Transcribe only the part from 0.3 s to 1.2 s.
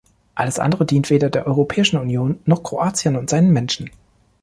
Alles andere dient